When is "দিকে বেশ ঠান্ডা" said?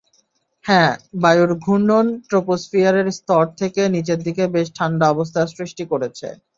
4.27-5.05